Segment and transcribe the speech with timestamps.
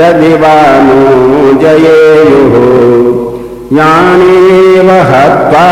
[0.00, 1.00] यदि वा नो
[1.62, 2.54] जयेयुः।
[3.72, 5.68] यानेव हत्वा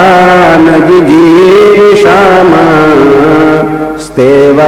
[0.57, 2.53] न जिजीविषाम
[3.99, 4.59] स्तेव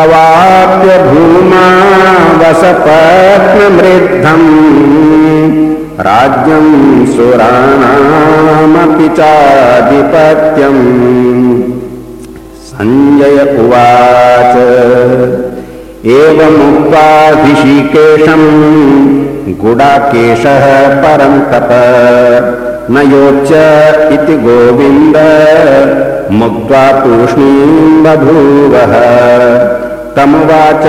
[0.00, 1.66] अवाप्य भूमा
[2.40, 4.48] वसपत्नमृद्धम्
[6.08, 6.72] राज्यम्
[7.14, 10.82] सुराणामपि चाधिपत्यम्
[12.70, 14.54] सञ्जय उवाच।
[16.16, 17.06] एवमुक्त्वा
[17.44, 18.48] ऋषिकेशम्
[19.62, 20.64] गुडाकेशः
[21.04, 21.70] परन्तप
[22.90, 23.54] न योच्य
[24.14, 25.16] इति गोविन्द
[26.30, 28.94] मुक्त्वा तूष्णीम् बभूवः
[30.16, 30.84] तमुवाच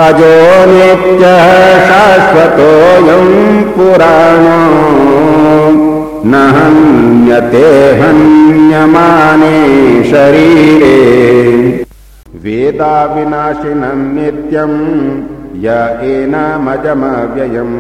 [0.07, 0.37] अजो
[0.73, 1.49] नित्यः
[1.89, 5.10] शाश्वतोऽयम् पुराणो
[6.25, 7.69] न हन्यते
[8.01, 9.59] हन्यमाने
[10.11, 10.97] शरीरे।
[12.43, 14.79] वेदाविनाशिनम् नित्यम्
[15.65, 15.77] य
[16.11, 17.79] एनमजमव्ययम्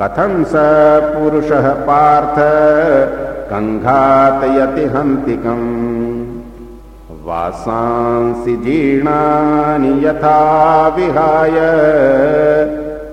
[0.00, 0.64] कथम् स
[1.12, 2.38] पुरुषः पार्थ
[3.50, 5.68] कङ्घातयति हन्तिकम्
[7.26, 10.40] वासांसि जीर्णानि यथा
[10.96, 11.56] विहाय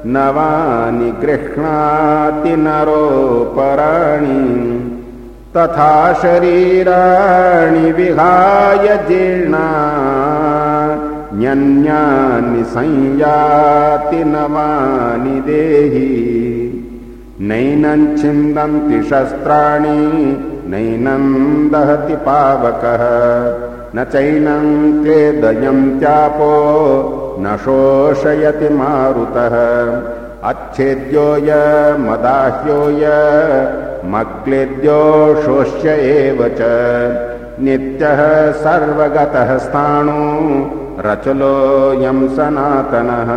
[0.06, 4.40] नवानि गृह्णाति नरोपराणि
[5.56, 9.66] तथा शरीराणि विहाय जीर्णा
[11.34, 16.10] न्यन्यानि संयाति नवानि देहि।
[17.50, 20.00] नैनम् छिन्दन्ति शस्त्राणि
[20.72, 23.04] नैनम् दहति पावकः
[23.96, 26.54] न चैनम् क्लेदयन्त्यापो
[27.40, 29.56] न शोषयति मारुतः
[30.50, 31.50] अच्छेद्योय
[32.00, 33.04] मदाह्योय
[34.14, 35.02] मक्लेद्यो
[35.44, 36.62] शोष्य एव च।
[37.64, 38.20] नित्यः
[38.64, 40.22] सर्वगतः स्थाणु
[41.06, 43.30] रचलोऽयम् सनातनः।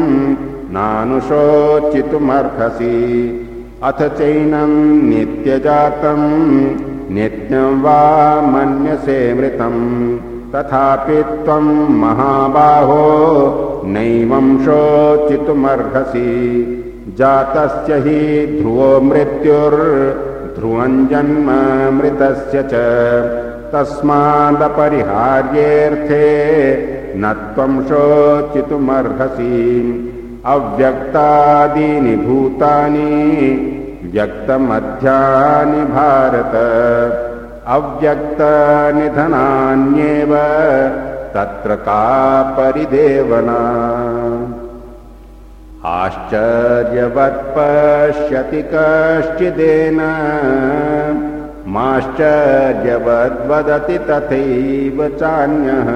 [0.73, 2.97] नानुशोचितुमर्हसि
[3.83, 10.19] अथ चैनम् नित्यजातम् नित्यम् वा मन्यसे मृतम्।
[10.53, 13.03] तथापि त्वम् महाबाहो
[13.85, 16.27] नैवम् शोचितुमर्हसि।
[17.17, 21.47] जातस्य हि ध्रुवो मृत्युर्ध्रुवम् जन्म
[21.97, 22.73] मृतस्य च।
[23.73, 26.27] तस्मादपरिहार्येऽर्थे
[27.17, 29.57] न त्वम् शोचितुमर्हसि
[30.49, 33.09] अव्यक्तादीनि भूतानि
[34.13, 36.55] व्यक्तमध्यानि भारत।
[37.67, 38.73] अव्यक्तनिधनान्येव
[41.35, 42.05] तत्र का
[42.57, 43.59] परिदेवना
[45.91, 49.99] आश्चर्यवत् पश्यति कश्चिदेन
[51.75, 52.97] माश्चर्यवद्वदति
[54.09, 55.89] तथैव चान्यः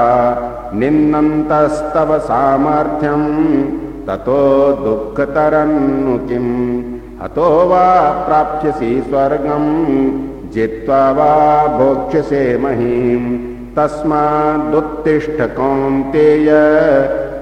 [0.78, 3.62] निन्दन्तस्तव सामर्थ्यम्
[4.06, 6.82] ततो दुःखतरन्नु किम्?
[7.22, 10.10] हतो वा प्राप्स्यसि स्वर्गम्
[10.52, 11.32] जित्वा वा
[11.78, 13.38] भोक्ष्यसे महीम्
[13.76, 16.50] तस्मादुत्तिष्ठ कौन्तेय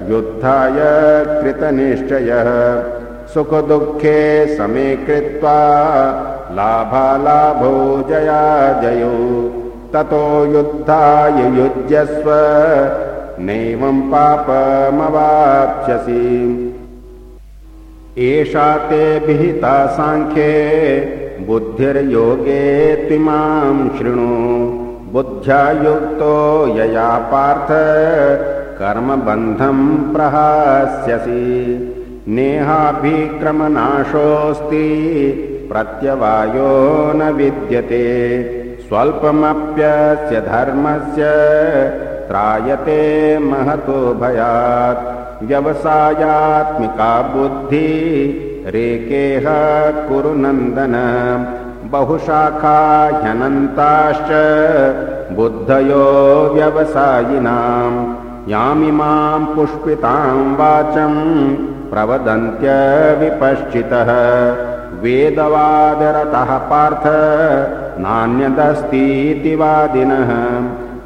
[0.09, 0.79] युद्धाय
[1.41, 2.47] कृतनिश्चयः
[3.33, 5.59] सुखदुःखे समे कृत्वा
[6.51, 9.17] लाभालाभो जया जयो।
[9.93, 12.29] ततो युद्धाय युज्यस्व
[13.39, 15.03] नैवम् पापमवाप्स्यसि।
[18.17, 20.53] एषा ते विहिता साङ्ख्ये
[21.47, 24.57] बुद्धिर्योगे त्विमाम् शृणु।
[25.13, 27.71] बुद्ध्या युक्तो यया पार्थ
[28.79, 31.43] कर्मबन्धम् प्रहास्यसि।
[32.27, 33.37] नेहाभिक्रमनाशोऽस्ति
[35.71, 36.71] प्रत्यवायो
[37.15, 38.07] न विद्यते।
[38.87, 41.23] स्वल्पमप्यस्य धर्मस्य
[42.27, 43.01] त्रायते
[43.39, 47.89] महतो भयात्। व्यवसायात्मिका बुद्धि
[48.65, 49.43] रेकेह
[50.09, 50.95] कुरु नन्दन।
[51.83, 52.79] बहुशाखा
[53.23, 54.31] ह्यनन्ताश्च
[55.35, 56.05] बुद्धयो
[56.53, 61.55] व्यवसायिनाम् यामिमाम् पुष्पिताम् वाचम्
[61.91, 62.67] प्रवदन्त्य
[63.19, 64.09] विपश्चितः।
[65.01, 67.05] वेदवादरतः पार्थ
[67.99, 70.31] नान्यदस्तीति वादिनः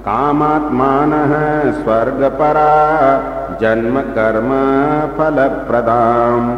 [0.08, 1.32] कामात्मानः
[1.72, 2.74] स्वर्गपरा
[3.62, 4.50] जन्मकर्म
[5.18, 6.56] फलप्रदाम्।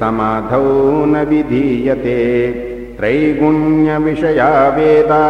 [0.00, 2.20] समाधौ न विधीयते।
[2.98, 5.24] त्रैगुण्यविषया वेदा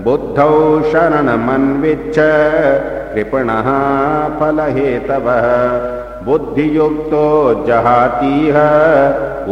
[0.06, 0.58] बुद्धौ
[0.92, 2.18] शरणमन्विच्छ
[3.14, 3.70] कृपणः
[4.40, 5.48] फलहेतवः।
[6.26, 7.28] बुद्धियुक्तो
[7.68, 8.58] जहातीह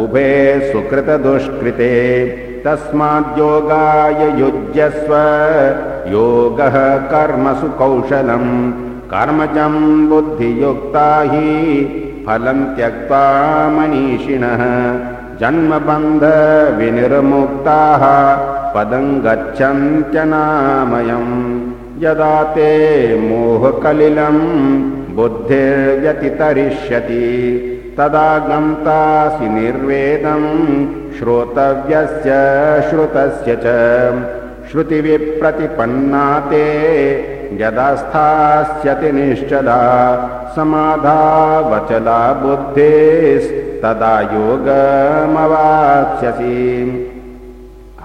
[0.02, 0.28] उभे
[0.72, 1.94] सुकृतदुष्कृते
[2.64, 5.12] तस्माद्योगाय युज्यस्व।
[6.12, 8.72] योगः कर्मसु कौशलम्
[9.12, 11.44] कर्मजम् बुद्धियुक्ता हि
[12.26, 13.22] फलम् त्यक्त्वा
[13.68, 14.62] मनीषिणः।
[15.40, 18.04] जन्मबन्धविनिर्मुक्ताः
[18.74, 21.34] पदम् गच्छन्त्यनामयम्।
[22.02, 22.72] यदा ते
[23.28, 24.42] मोहकलिलम्
[25.16, 27.24] बुद्धिर्व्यतितरिष्यति
[27.98, 30.44] तदा गन्तासि निर्वेदम्
[31.14, 32.32] श्रोतव्यस्य
[32.90, 33.66] श्रुतस्य च
[34.70, 36.66] श्रुतिविप्रतिपन्ना ते
[37.60, 39.82] यदा स्थास्यति निश्चला
[40.56, 45.44] समाधावचला बुद्धिस्तदा योगमवाप्स्यसि।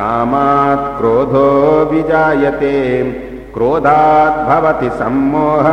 [0.00, 1.50] कामात् क्रोधो
[1.92, 2.76] विजायते
[3.56, 5.64] क्रोधात् भवति सम्मोह।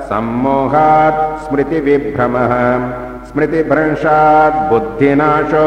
[0.00, 2.80] सम्मोहात् स्मृतिविभ्रमः।
[3.24, 5.66] स्मृतिभ्रंशात् बुद्धिनाशो।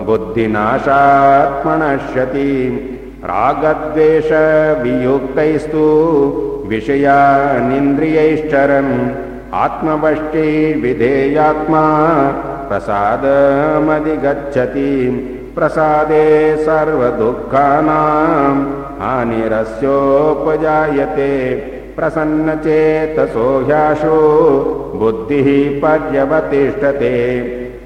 [0.00, 2.80] बुद्धिनाशात् प्रणश्यति।
[3.24, 5.86] रागद्वेषवियुक्तैस्तु।
[6.68, 9.08] विषयानिन्द्रियैश्चरन्
[9.54, 12.04] आत्मवष्टिर्विधेयात्मा।
[12.68, 14.90] प्रसादमधिगच्छति।
[15.54, 21.54] प्रसादे सर्वदुःखानाम् हानिरस्योपजायते।
[21.96, 24.20] प्रसन्नचेतसो ह्याशो
[24.94, 27.14] बुद्धिः पर्यवतिष्ठते।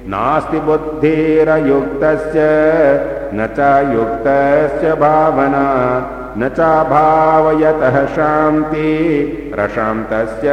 [0.07, 2.39] नास्ति बुद्धिरयुक्तस्य
[3.33, 3.59] न च
[3.95, 5.65] युक्तस्य भावना
[6.37, 8.91] न चाभावयतः शान्ति
[9.55, 10.47] प्रशान्तस्य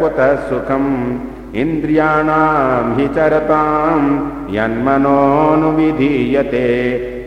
[0.00, 1.18] कुतः सुखम्।
[1.54, 6.68] इन्द्रियाणाम् हि चरताम् यन्मनोऽनुविधीयते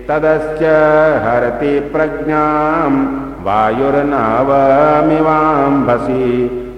[0.10, 0.66] तदस्य
[1.26, 3.08] हरति प्रज्ञाम्
[3.46, 6.26] वायुर्नावमिवाम्भसि।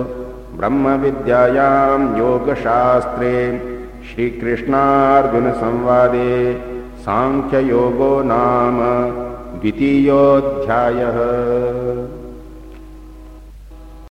[0.58, 3.32] ब्रह्मविद्यायाम् योगशास्त्रे
[4.08, 6.34] श्रीकृष्णार्जुनसंवादे
[7.06, 8.78] साङ्ख्ययोगो नाम
[9.60, 11.18] द्वितीयोऽध्यायः